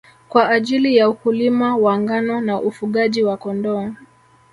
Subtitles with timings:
[0.29, 3.89] kwa ajili ya ukulima wa ngano na ufugaji wa Kondoo